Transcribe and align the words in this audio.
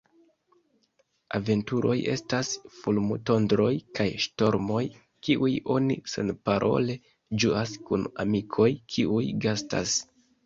Aventuroj 1.39 1.95
estas 2.13 2.47
fulmotondroj 2.77 3.73
kaj 3.99 4.07
ŝtormoj, 4.23 4.79
kiujn 5.27 5.59
oni 5.75 5.99
senparole 6.13 6.95
ĝuas 7.45 7.75
kun 7.91 8.07
amikoj, 8.25 8.69
kiuj 8.95 9.23
gastas. 9.45 9.95